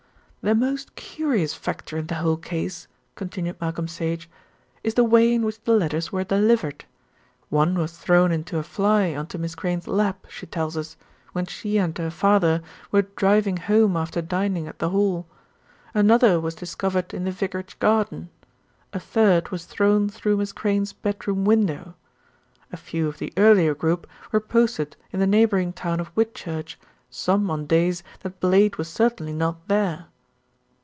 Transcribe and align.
"The 0.43 0.55
most 0.55 0.95
curious 0.95 1.53
factor 1.53 1.99
in 1.99 2.07
the 2.07 2.15
whole 2.15 2.35
case," 2.35 2.87
continued 3.13 3.61
Malcolm 3.61 3.87
Sage, 3.87 4.27
"is 4.83 4.95
the 4.95 5.03
way 5.03 5.31
in 5.31 5.43
which 5.45 5.61
the 5.61 5.71
letters 5.71 6.11
were 6.11 6.23
delivered. 6.23 6.83
One 7.49 7.77
was 7.77 7.95
thrown 7.95 8.31
into 8.31 8.57
a 8.57 8.63
fly 8.63 9.13
on 9.13 9.27
to 9.27 9.37
Miss 9.37 9.53
Crayne's 9.53 9.87
lap, 9.87 10.25
she 10.31 10.47
tells 10.47 10.75
us, 10.75 10.97
when 11.33 11.45
she 11.45 11.77
and 11.77 11.95
her 11.99 12.09
father 12.09 12.63
were 12.91 13.03
driving 13.15 13.57
home 13.57 13.95
after 13.95 14.19
dining 14.19 14.67
at 14.67 14.79
the 14.79 14.89
Hall. 14.89 15.27
Another 15.93 16.39
was 16.39 16.55
discovered 16.55 17.13
in 17.13 17.25
the 17.25 17.31
vicarage 17.31 17.77
garden. 17.77 18.31
A 18.93 18.99
third 18.99 19.49
was 19.49 19.65
thrown 19.65 20.09
through 20.09 20.37
Miss 20.37 20.53
Crayne's 20.53 20.91
bedroom 20.91 21.45
window. 21.45 21.93
A 22.73 22.77
few 22.77 23.07
of 23.07 23.19
the 23.19 23.31
earlier 23.37 23.75
group 23.75 24.07
were 24.31 24.39
posted 24.41 24.95
in 25.11 25.19
the 25.19 25.27
neighbouring 25.27 25.71
town 25.71 25.99
of 25.99 26.07
Whitchurch, 26.17 26.79
some 27.11 27.51
on 27.51 27.67
days 27.67 28.01
that 28.21 28.39
Blade 28.39 28.77
was 28.77 28.87
certainly 28.89 29.33
not 29.33 29.67
there." 29.67 30.07